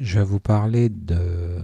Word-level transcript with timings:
je 0.00 0.18
vais 0.18 0.24
vous 0.24 0.40
parler 0.40 0.88
de, 0.88 1.62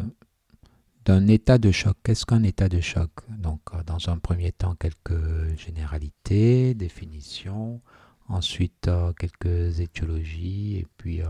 d'un 1.07 1.27
état 1.27 1.57
de 1.57 1.71
choc. 1.71 1.97
Qu'est-ce 2.05 2.27
qu'un 2.27 2.43
état 2.43 2.69
de 2.69 2.81
choc? 2.81 3.11
Donc, 3.31 3.61
euh, 3.73 3.83
dans 3.83 4.11
un 4.11 4.19
premier 4.19 4.53
temps, 4.53 4.75
quelques 4.75 5.57
généralités, 5.57 6.75
définitions, 6.75 7.81
ensuite 8.29 8.89
euh, 8.89 9.13
quelques 9.15 9.81
étiologies, 9.81 10.77
et 10.77 10.87
puis 10.99 11.23
euh, 11.23 11.29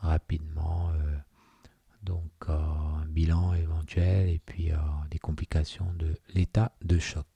rapidement, 0.00 0.92
donc 2.04 2.30
un 2.46 3.04
bilan 3.08 3.54
éventuel, 3.54 4.28
et 4.28 4.38
puis 4.38 4.70
des 5.10 5.18
complications 5.18 5.92
de 5.94 6.14
l'état 6.34 6.70
de 6.84 7.00
choc. 7.00 7.26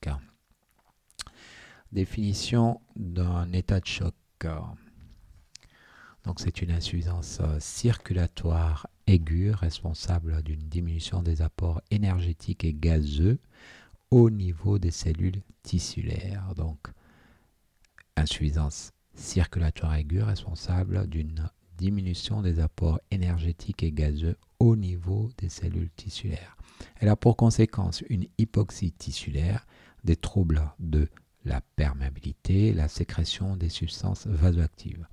Définition 1.91 2.81
d'un 2.95 3.53
état 3.53 3.81
de 3.81 3.87
choc. 3.87 4.15
Donc 6.25 6.39
c'est 6.39 6.63
une 6.63 6.71
insuffisance 6.71 7.41
circulatoire 7.59 8.87
aiguë 9.07 9.53
responsable 9.53 10.43
d'une 10.43 10.69
diminution 10.69 11.23
des 11.23 11.43
apports 11.43 11.81
énergétiques 11.91 12.65
et 12.65 12.75
gazeux 12.75 13.39
au 14.11 14.31
niveau 14.31 14.79
des 14.79 14.91
cellules 14.91 15.43
tissulaires. 15.63 16.55
Donc 16.57 16.79
insuffisance 18.17 18.93
circulatoire 19.15 19.95
aiguë 19.95 20.23
responsable 20.23 21.07
d'une 21.09 21.49
diminution 21.77 22.43
des 22.43 22.61
apports 22.61 23.01
énergétiques 23.11 23.83
et 23.83 23.93
gazeux 23.93 24.37
au 24.59 24.77
niveau 24.77 25.31
des 25.39 25.49
cellules 25.49 25.91
tissulaires. 25.97 26.57
Elle 27.01 27.09
a 27.09 27.17
pour 27.17 27.37
conséquence 27.37 28.03
une 28.09 28.27
hypoxie 28.39 28.93
tissulaire, 28.93 29.67
des 30.05 30.17
troubles 30.17 30.63
de 30.79 31.09
la 31.45 31.61
perméabilité, 31.77 32.73
la 32.73 32.89
sécrétion 32.89 33.57
des 33.57 33.69
substances 33.69 34.27
vasoactives. 34.27 35.07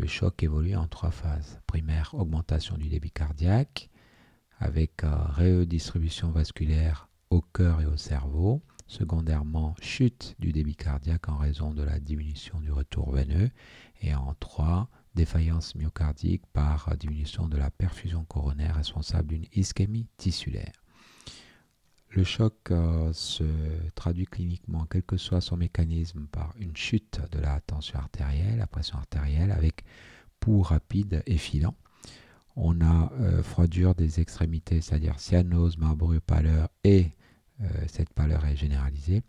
Le 0.00 0.06
choc 0.06 0.42
évolue 0.42 0.76
en 0.76 0.86
trois 0.86 1.10
phases. 1.10 1.60
Primaire, 1.66 2.14
augmentation 2.14 2.78
du 2.78 2.88
débit 2.88 3.10
cardiaque 3.10 3.90
avec 4.58 5.04
euh, 5.04 5.14
redistribution 5.36 6.30
vasculaire 6.30 7.10
au 7.28 7.42
cœur 7.42 7.82
et 7.82 7.84
au 7.84 7.98
cerveau. 7.98 8.62
Secondairement, 8.86 9.74
chute 9.82 10.36
du 10.38 10.52
débit 10.52 10.74
cardiaque 10.74 11.28
en 11.28 11.36
raison 11.36 11.74
de 11.74 11.82
la 11.82 12.00
diminution 12.00 12.60
du 12.60 12.72
retour 12.72 13.10
veineux. 13.10 13.50
Et 14.00 14.14
en 14.14 14.32
trois, 14.40 14.88
défaillance 15.14 15.74
myocardique 15.74 16.46
par 16.54 16.96
diminution 16.96 17.46
de 17.46 17.58
la 17.58 17.70
perfusion 17.70 18.24
coronaire 18.24 18.76
responsable 18.76 19.28
d'une 19.28 19.46
ischémie 19.52 20.08
tissulaire. 20.16 20.79
Le 22.12 22.24
choc 22.24 22.54
euh, 22.72 23.12
se 23.12 23.44
traduit 23.94 24.26
cliniquement, 24.26 24.84
quel 24.90 25.04
que 25.04 25.16
soit 25.16 25.40
son 25.40 25.56
mécanisme, 25.56 26.26
par 26.26 26.52
une 26.58 26.76
chute 26.76 27.20
de 27.30 27.38
la 27.38 27.60
tension 27.60 28.00
artérielle, 28.00 28.58
la 28.58 28.66
pression 28.66 28.98
artérielle, 28.98 29.52
avec 29.52 29.84
pouls 30.40 30.62
rapide 30.62 31.22
et 31.26 31.36
filant. 31.36 31.76
On 32.56 32.80
a 32.80 33.12
euh, 33.20 33.44
froidure 33.44 33.94
des 33.94 34.18
extrémités, 34.18 34.80
c'est-à-dire 34.80 35.20
cyanose, 35.20 35.78
marbrure, 35.78 36.20
pâleur, 36.20 36.68
et 36.82 37.12
euh, 37.60 37.68
cette 37.86 38.12
pâleur 38.12 38.44
est 38.44 38.56
généralisée. 38.56 39.22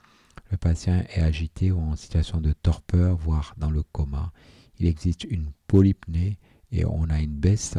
Le 0.49 0.57
patient 0.57 1.05
est 1.15 1.21
agité 1.21 1.71
ou 1.71 1.79
en 1.79 1.95
situation 1.95 2.41
de 2.41 2.51
torpeur, 2.51 3.15
voire 3.15 3.53
dans 3.57 3.69
le 3.69 3.83
coma. 3.83 4.31
Il 4.79 4.87
existe 4.87 5.25
une 5.25 5.51
polypnée 5.67 6.39
et 6.71 6.83
on 6.83 7.11
a 7.11 7.21
une 7.21 7.35
baisse 7.35 7.77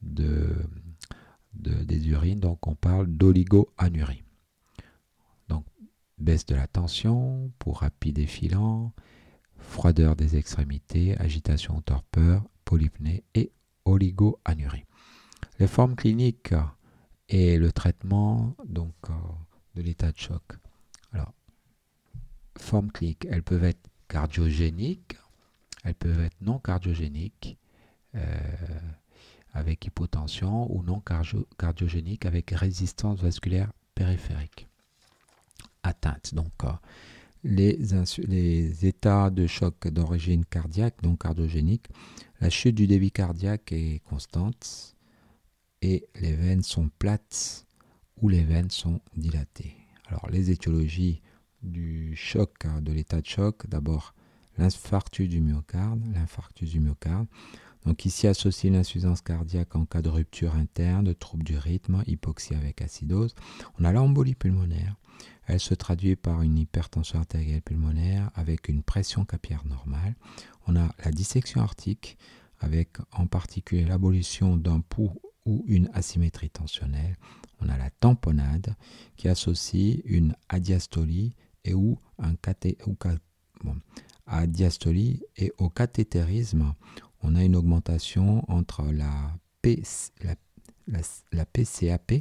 de, 0.00 0.56
des 1.52 2.08
urines, 2.08 2.40
donc 2.40 2.66
on 2.66 2.74
parle 2.74 3.08
d'oligoanurie 3.08 4.22
baisse 6.18 6.46
de 6.46 6.54
la 6.54 6.66
tension, 6.66 7.52
pour 7.58 7.80
rapide 7.80 8.18
et 8.18 8.28
froideur 9.56 10.16
des 10.16 10.36
extrémités, 10.36 11.18
agitation 11.18 11.80
torpeur, 11.80 12.44
polypnée 12.64 13.24
et 13.34 13.52
oligoanurie. 13.84 14.84
Les 15.58 15.66
formes 15.66 15.96
cliniques 15.96 16.54
et 17.28 17.58
le 17.58 17.72
traitement 17.72 18.56
donc 18.66 18.94
euh, 19.10 19.14
de 19.74 19.82
l'état 19.82 20.12
de 20.12 20.18
choc. 20.18 20.42
Alors, 21.12 21.32
formes 22.56 22.90
cliniques, 22.90 23.26
elles 23.30 23.42
peuvent 23.42 23.64
être 23.64 23.88
cardiogéniques, 24.08 25.16
elles 25.84 25.94
peuvent 25.94 26.20
être 26.20 26.40
non 26.40 26.58
cardiogéniques 26.58 27.58
euh, 28.14 28.80
avec 29.52 29.84
hypotension 29.86 30.72
ou 30.74 30.82
non 30.82 31.02
cardiogéniques 31.58 32.26
avec 32.26 32.50
résistance 32.50 33.20
vasculaire 33.20 33.72
périphérique 33.94 34.67
atteinte. 35.88 36.34
Donc, 36.34 36.52
euh, 36.64 36.68
les, 37.44 37.78
les, 38.26 38.86
états 38.86 39.30
de 39.30 39.46
choc 39.46 39.88
d'origine 39.88 40.44
cardiaque, 40.44 41.02
donc 41.02 41.22
cardiogénique, 41.22 41.86
la 42.40 42.50
chute 42.50 42.74
du 42.74 42.86
débit 42.86 43.10
cardiaque 43.10 43.72
est 43.72 44.02
constante 44.04 44.96
et 45.82 46.06
les 46.20 46.32
veines 46.32 46.62
sont 46.62 46.90
plates 46.98 47.66
ou 48.20 48.28
les 48.28 48.42
veines 48.42 48.70
sont 48.70 49.00
dilatées. 49.16 49.76
Alors, 50.08 50.28
les 50.30 50.50
étiologies 50.50 51.22
du 51.62 52.14
choc, 52.16 52.64
hein, 52.64 52.80
de 52.80 52.92
l'état 52.92 53.20
de 53.20 53.26
choc, 53.26 53.68
d'abord 53.68 54.14
l'infarctus 54.58 55.28
du 55.28 55.40
myocarde, 55.40 56.00
l'infarctus 56.14 56.70
du 56.70 56.80
myocarde. 56.80 57.26
Donc 57.86 58.04
ici 58.04 58.26
associé 58.26 58.70
l'insuffisance 58.70 59.22
cardiaque 59.22 59.74
en 59.76 59.84
cas 59.84 60.02
de 60.02 60.08
rupture 60.08 60.54
interne, 60.56 61.04
de 61.04 61.12
trouble 61.12 61.44
du 61.44 61.56
rythme, 61.56 62.02
hypoxie 62.06 62.54
avec 62.54 62.82
acidose. 62.82 63.34
On 63.78 63.84
a 63.84 63.92
l'embolie 63.92 64.34
pulmonaire. 64.34 64.96
Elle 65.46 65.60
se 65.60 65.74
traduit 65.74 66.16
par 66.16 66.42
une 66.42 66.58
hypertension 66.58 67.18
artérielle 67.18 67.62
pulmonaire 67.62 68.30
avec 68.34 68.68
une 68.68 68.82
pression 68.82 69.24
capillaire 69.24 69.64
normale. 69.64 70.14
On 70.66 70.76
a 70.76 70.94
la 71.04 71.10
dissection 71.10 71.60
arctique 71.60 72.18
avec 72.60 72.98
en 73.12 73.26
particulier 73.26 73.84
l'abolition 73.84 74.56
d'un 74.56 74.80
pouls 74.80 75.20
ou 75.46 75.64
une 75.66 75.88
asymétrie 75.94 76.50
tensionnelle. 76.50 77.16
On 77.60 77.68
a 77.68 77.78
la 77.78 77.90
tamponnade 77.90 78.74
qui 79.16 79.28
associe 79.28 80.00
une 80.04 80.36
adiastolie 80.48 81.34
et 81.64 81.74
ou 81.74 81.98
un 82.18 82.34
et 85.36 85.52
au 85.58 85.68
cathétérisme, 85.70 86.74
on 87.22 87.34
a 87.34 87.42
une 87.42 87.56
augmentation 87.56 88.44
entre 88.50 88.84
la, 88.84 89.34
la 91.32 91.46
PCAP 91.46 92.12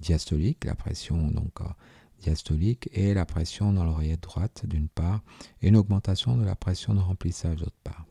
diastolique, 0.00 0.64
la 0.64 0.74
pression 0.74 1.28
donc 1.28 1.60
diastolique 2.20 2.88
et 2.92 3.14
la 3.14 3.24
pression 3.24 3.72
dans 3.72 3.84
l'oreillette 3.84 4.22
droite 4.22 4.66
d'une 4.66 4.88
part 4.88 5.22
et 5.62 5.68
une 5.68 5.76
augmentation 5.76 6.36
de 6.36 6.44
la 6.44 6.56
pression 6.56 6.94
de 6.94 7.00
remplissage 7.00 7.56
d'autre 7.56 7.76
part. 7.84 8.06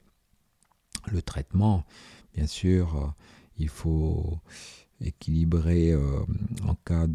Le 1.12 1.22
traitement, 1.22 1.86
bien 2.34 2.48
sûr, 2.48 2.96
euh, 2.96 3.08
il 3.58 3.70
faut 3.70 4.40
équilibrer 5.00 5.92
euh, 5.92 6.22
en 6.68 6.76
cas 6.76 7.08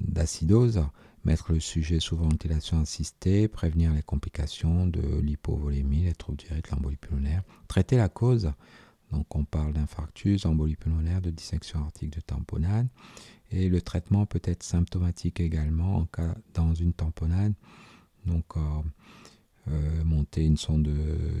d'acidose, 0.00 0.84
mettre 1.24 1.52
le 1.52 1.60
sujet 1.60 2.00
sous 2.00 2.16
ventilation 2.16 2.80
assistée, 2.80 3.46
prévenir 3.48 3.92
les 3.92 4.02
complications 4.02 4.86
de 4.86 5.20
l'hypovolémie, 5.20 6.02
les 6.04 6.14
troubles 6.14 6.38
du 6.38 6.52
rythme, 6.52 6.74
l'embolie 6.74 6.96
pulmonaire, 6.96 7.42
traiter 7.68 7.96
la 7.96 8.08
cause. 8.08 8.52
Donc 9.12 9.34
on 9.36 9.44
parle 9.44 9.74
d'infarctus, 9.74 10.46
embolie 10.46 10.76
pulmonaire, 10.76 11.20
de 11.20 11.30
dissection 11.30 11.80
artique, 11.80 12.10
de 12.10 12.20
tamponnade 12.20 12.88
et 13.52 13.68
le 13.68 13.82
traitement 13.82 14.24
peut 14.24 14.40
être 14.44 14.62
symptomatique 14.62 15.38
également 15.38 15.96
en 15.96 16.06
cas 16.06 16.34
dans 16.54 16.74
une 16.74 16.94
tamponnade. 16.94 17.52
Donc, 18.24 18.56
euh, 18.56 18.60
euh, 19.68 20.04
monter 20.04 20.44
une 20.44 20.56
sonde, 20.56 20.88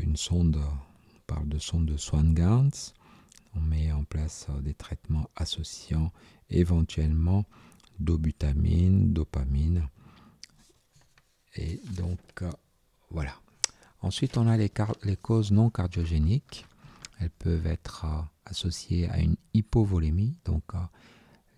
une 0.02 0.16
sonde, 0.16 0.56
on 0.56 1.20
parle 1.26 1.48
de 1.48 1.58
sonde 1.58 1.86
de 1.86 1.96
Swan-Ganz. 1.96 2.92
On 3.54 3.60
met 3.60 3.92
en 3.92 4.04
place 4.04 4.46
euh, 4.50 4.60
des 4.60 4.74
traitements 4.74 5.28
associant 5.36 6.12
éventuellement 6.50 7.46
dobutamine, 7.98 9.12
dopamine. 9.12 9.88
Et 11.56 11.80
donc, 11.96 12.44
voilà. 13.10 13.34
Ensuite, 14.00 14.36
on 14.36 14.48
a 14.48 14.56
les, 14.56 14.70
les, 15.04 15.16
causes 15.16 15.50
non 15.50 15.70
cardiogéniques. 15.70 16.66
Elles 17.20 17.30
peuvent 17.30 17.66
être 17.66 18.06
associées 18.44 19.08
à 19.08 19.18
une 19.18 19.36
hypovolémie, 19.54 20.36
donc 20.44 20.64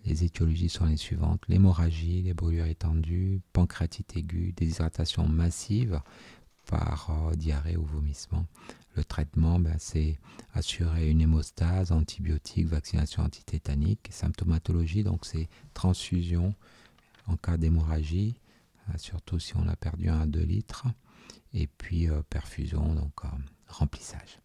les 0.05 0.25
étiologies 0.25 0.69
sont 0.69 0.87
les 0.87 0.97
suivantes 0.97 1.43
l'hémorragie, 1.49 2.23
les 2.23 2.35
brûlures 2.35 2.67
étendues, 2.67 3.41
pancréatite 3.53 4.17
aiguë, 4.17 4.53
déshydratation 4.53 5.27
massive 5.29 6.01
par 6.67 7.11
euh, 7.11 7.35
diarrhée 7.35 7.77
ou 7.77 7.85
vomissement. 7.85 8.47
Le 8.97 9.05
traitement, 9.05 9.59
ben, 9.59 9.77
c'est 9.79 10.19
assurer 10.53 11.11
une 11.11 11.21
hémostase, 11.21 11.91
antibiotiques, 11.91 12.69
vaccination 12.69 13.23
antitétanique, 13.23 14.09
symptomatologie, 14.11 15.03
donc 15.03 15.27
c'est 15.27 15.49
transfusion 15.73 16.55
en 17.27 17.37
cas 17.37 17.57
d'hémorragie, 17.57 18.39
euh, 18.91 18.99
surtout 18.99 19.39
si 19.39 19.57
on 19.57 19.67
a 19.69 19.77
perdu 19.77 20.09
un 20.09 20.21
à 20.21 20.27
2 20.27 20.41
litres, 20.41 20.87
et 21.53 21.67
puis 21.67 22.09
euh, 22.09 22.23
perfusion, 22.29 22.95
donc 22.95 23.23
remplissage. 23.69 24.39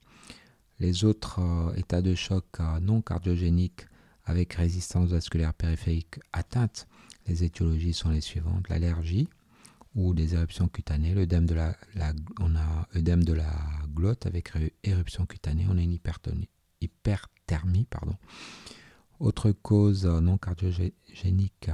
Les 0.79 1.03
autres 1.03 1.73
états 1.75 2.01
de 2.01 2.15
choc 2.15 2.45
non 2.81 3.01
cardiogéniques 3.01 3.85
avec 4.29 4.53
résistance 4.53 5.09
vasculaire 5.09 5.55
périphérique 5.55 6.19
atteinte, 6.33 6.87
les 7.25 7.43
étiologies 7.43 7.93
sont 7.93 8.09
les 8.09 8.21
suivantes 8.21 8.69
l'allergie 8.69 9.27
ou 9.95 10.13
des 10.13 10.35
éruptions 10.35 10.67
cutanées, 10.67 11.15
l'œdème 11.15 11.47
de 11.47 11.55
la, 11.55 11.75
on 12.39 12.55
a 12.55 12.87
de 12.93 13.33
la 13.33 13.51
glotte 13.91 14.27
avec 14.27 14.51
éruption 14.83 15.25
cutanée, 15.25 15.65
on 15.67 15.79
a 15.79 15.81
une 15.81 15.97
hyperthermie. 16.79 17.85
Pardon. 17.89 18.15
Autre 19.19 19.51
cause 19.51 20.05
non 20.05 20.37
cardiogénique, 20.37 21.71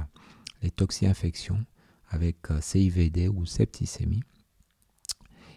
les 0.62 0.70
toxi-infections 0.70 1.62
avec 2.08 2.38
CIVD 2.62 3.28
ou 3.28 3.44
septicémie. 3.44 4.22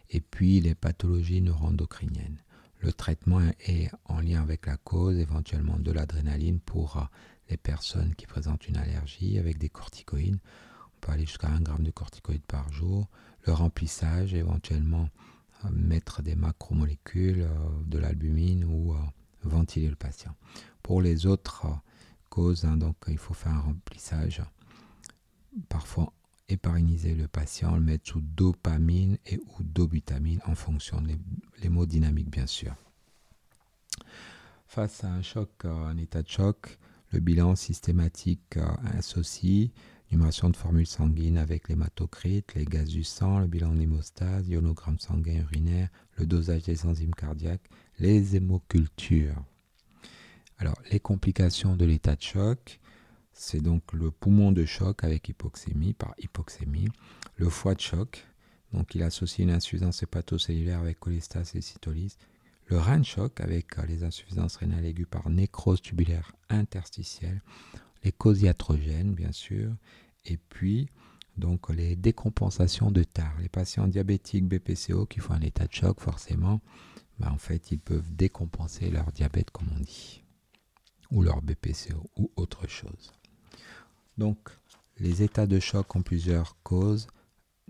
Et 0.09 0.19
puis 0.19 0.59
les 0.59 0.75
pathologies 0.75 1.41
neuroendocriniennes. 1.41 2.43
Le 2.79 2.93
traitement 2.93 3.41
est 3.59 3.89
en 4.05 4.21
lien 4.21 4.41
avec 4.41 4.65
la 4.65 4.77
cause, 4.77 5.17
éventuellement 5.17 5.77
de 5.77 5.91
l'adrénaline 5.91 6.59
pour 6.59 7.09
les 7.49 7.57
personnes 7.57 8.15
qui 8.15 8.25
présentent 8.25 8.67
une 8.67 8.77
allergie 8.77 9.37
avec 9.37 9.57
des 9.57 9.69
corticoïdes. 9.69 10.39
On 10.95 10.99
peut 11.01 11.11
aller 11.11 11.25
jusqu'à 11.25 11.49
1 11.49 11.57
g 11.57 11.83
de 11.83 11.91
corticoïdes 11.91 12.45
par 12.45 12.71
jour. 12.71 13.09
Le 13.45 13.53
remplissage, 13.53 14.33
éventuellement 14.33 15.09
euh, 15.65 15.69
mettre 15.71 16.21
des 16.21 16.35
macromolécules, 16.35 17.41
euh, 17.41 17.69
de 17.85 17.97
l'albumine 17.97 18.63
ou 18.63 18.93
euh, 18.93 18.97
ventiler 19.43 19.89
le 19.89 19.95
patient. 19.95 20.35
Pour 20.83 21.01
les 21.01 21.25
autres 21.25 21.65
causes, 22.29 22.65
hein, 22.65 22.77
il 23.07 23.17
faut 23.17 23.33
faire 23.33 23.53
un 23.53 23.61
remplissage. 23.61 24.41
Parfois 25.67 26.13
épargniser 26.49 27.15
le 27.15 27.27
patient, 27.27 27.75
le 27.75 27.81
mettre 27.81 28.09
sous 28.09 28.21
dopamine 28.21 29.17
et 29.25 29.37
ou 29.37 29.63
dobutamine 29.63 30.41
en 30.45 30.55
fonction 30.55 31.01
des 31.61 31.69
mots 31.69 31.85
dynamiques 31.85 32.31
bien 32.31 32.47
sûr. 32.47 32.75
Face 34.67 35.03
à 35.03 35.11
un 35.11 35.21
choc, 35.21 35.49
un 35.63 35.97
état 35.97 36.21
de 36.21 36.27
choc, 36.27 36.77
le 37.11 37.19
bilan 37.19 37.55
systématique 37.55 38.57
associe 38.97 39.71
numération 40.11 40.49
de 40.49 40.55
formules 40.55 40.87
sanguines 40.87 41.37
avec 41.37 41.69
l'hématocrite, 41.69 42.55
les 42.55 42.65
gaz 42.65 42.89
du 42.89 43.03
sang, 43.03 43.39
le 43.39 43.47
bilan 43.47 43.73
d'hémostase, 43.75 44.47
ionogramme 44.47 44.99
sanguin 44.99 45.41
urinaire, 45.41 45.89
le 46.17 46.25
dosage 46.25 46.63
des 46.63 46.85
enzymes 46.85 47.13
cardiaques, 47.13 47.69
les 47.99 48.35
hémocultures. 48.35 49.43
Alors, 50.57 50.81
les 50.91 50.99
complications 50.99 51.75
de 51.75 51.85
l'état 51.85 52.15
de 52.15 52.21
choc, 52.21 52.79
c'est 53.41 53.62
donc 53.62 53.94
le 53.94 54.12
poumon 54.12 54.51
de 54.51 54.65
choc 54.65 55.06
avec 55.06 55.30
hypoxémie, 55.30 55.94
par 55.94 56.13
hypoxémie, 56.18 56.89
le 57.38 57.50
foie 57.50 57.74
de 57.74 57.80
choc, 57.80 58.27
donc 58.74 58.94
il 58.95 59.01
associe 59.01 59.39
une 59.39 59.53
insuffisance 59.56 60.03
hépatocellulaire 60.03 60.81
avec 60.81 61.00
cholestase 61.00 61.56
et 61.56 61.62
cytolyse, 61.62 62.18
le 62.65 62.77
rein 62.77 63.00
de 63.00 63.06
choc 63.06 63.39
avec 63.39 63.77
les 63.88 64.03
insuffisances 64.03 64.57
rénales 64.57 64.86
aiguës 64.86 65.07
par 65.09 65.30
nécrose 65.30 65.81
tubulaire 65.81 66.33
interstitielle, 66.50 67.41
les 68.03 68.12
causes 68.12 68.41
iatrogènes 68.41 69.13
bien 69.13 69.31
sûr, 69.31 69.71
et 70.25 70.35
puis 70.35 70.89
donc 71.38 71.69
les 71.69 71.95
décompensations 71.95 72.92
de 72.92 73.03
TAR. 73.03 73.33
Les 73.39 73.47
patients 73.47 73.88
diabétiques 73.88 74.50
BPCO 74.50 75.06
qui 75.06 75.21
font 75.21 75.33
un 75.35 75.42
état 75.42 75.65
de 75.65 75.74
choc 75.74 76.01
forcément, 76.01 76.59
ben, 77.19 77.31
en 77.31 77.38
fait 77.38 77.71
ils 77.71 77.80
peuvent 77.80 78.13
décompenser 78.13 78.89
leur 78.89 79.13
diabète 79.13 79.50
comme 79.50 79.69
on 79.77 79.80
dit, 79.80 80.25
ou 81.09 81.24
leur 81.24 81.42
BPCO 81.42 82.09
ou 82.18 82.33
autre 82.35 82.68
chose. 82.68 83.13
Donc, 84.19 84.50
les 85.00 85.24
états 85.24 85.48
de 85.48 85.62
choc 85.62 85.95
ont 85.95 86.01
plusieurs 86.01 86.57
causes 86.62 87.07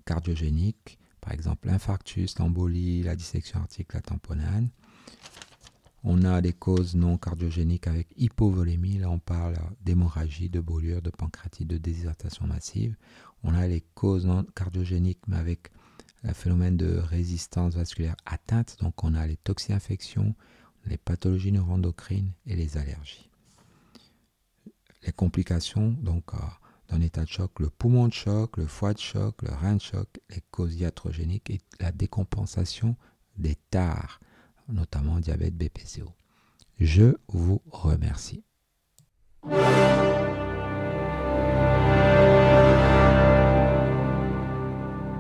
cardiogéniques, 0.04 0.98
par 1.22 1.32
exemple 1.32 1.68
l'infarctus, 1.68 2.40
l'embolie, 2.40 3.04
la 3.04 3.16
dissection 3.16 3.60
articulaire, 3.60 4.02
la 4.04 4.10
tamponade. 4.10 4.68
On 6.04 6.24
a 6.24 6.42
des 6.42 6.54
causes 6.54 6.96
non 6.96 7.20
cardiogéniques 7.20 7.86
avec 7.86 8.08
hypovolémie, 8.18 8.98
là 8.98 9.12
on 9.12 9.20
parle 9.20 9.58
d'hémorragie, 9.82 10.50
de 10.50 10.60
brûlure, 10.60 11.04
de 11.04 11.12
pancréatite, 11.12 11.68
de 11.68 11.78
déshydratation 11.78 12.48
massive. 12.48 12.96
On 13.44 13.54
a 13.54 13.68
les 13.68 13.82
causes 13.82 14.26
non 14.26 14.44
cardiogéniques 14.56 15.28
mais 15.28 15.38
avec 15.38 15.70
un 16.24 16.34
phénomène 16.34 16.78
de 16.78 16.98
résistance 16.98 17.76
vasculaire 17.76 18.16
atteinte, 18.26 18.76
donc 18.82 19.04
on 19.04 19.14
a 19.14 19.28
les 19.28 19.38
toxi-infections, 19.38 20.34
les 20.88 20.98
pathologies 20.98 21.52
neuroendocrines 21.52 22.32
et 22.48 22.56
les 22.56 22.76
allergies 22.76 23.29
les 25.04 25.12
complications 25.12 25.92
donc 26.02 26.34
euh, 26.34 26.38
d'un 26.90 27.02
état 27.02 27.24
de 27.24 27.30
choc, 27.30 27.60
le 27.60 27.70
poumon 27.70 28.08
de 28.08 28.14
choc, 28.14 28.58
le 28.58 28.66
foie 28.66 28.94
de 28.94 29.00
choc, 29.00 29.42
le 29.42 29.54
rein 29.54 29.76
de 29.76 29.82
choc, 29.82 30.08
les 30.30 30.42
causes 30.52 30.76
iatrogéniques 30.76 31.50
et 31.50 31.62
la 31.80 31.92
décompensation 31.92 32.96
des 33.38 33.56
tares, 33.70 34.20
notamment 34.68 35.20
diabète 35.20 35.56
BPCO. 35.56 36.14
Je 36.80 37.16
vous 37.28 37.62
remercie. 37.70 38.44